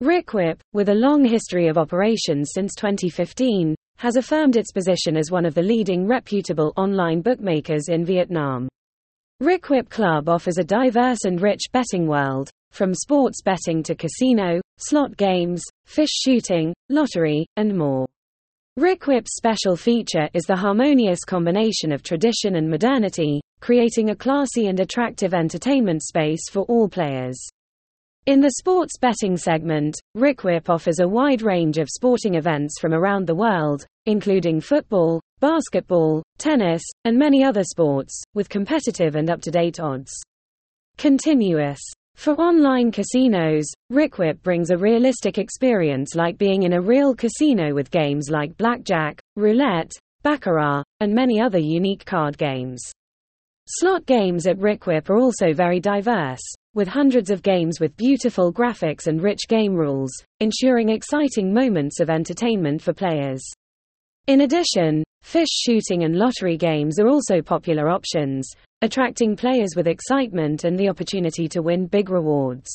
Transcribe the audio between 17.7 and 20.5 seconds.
more. Rikvip's special feature is